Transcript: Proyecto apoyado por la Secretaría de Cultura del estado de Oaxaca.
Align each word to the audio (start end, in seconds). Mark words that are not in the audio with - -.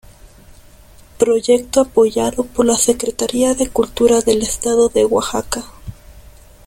Proyecto 1.19 1.81
apoyado 1.81 2.43
por 2.45 2.65
la 2.65 2.73
Secretaría 2.73 3.53
de 3.53 3.69
Cultura 3.69 4.21
del 4.21 4.41
estado 4.41 4.89
de 4.89 5.05
Oaxaca. 5.05 5.63